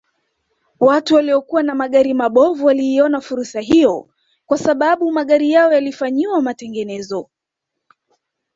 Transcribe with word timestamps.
Watu 0.79 1.15
waliokuwa 1.15 1.63
na 1.63 1.75
magari 1.75 2.13
mabovu 2.13 2.65
waliiona 2.65 3.21
fursa 3.21 3.59
hiyo 3.59 4.07
kwa 4.45 4.57
sababu 4.57 5.11
magari 5.11 5.51
yao 5.51 5.73
yalifanyiwa 5.73 6.41
matengenezo 6.41 7.29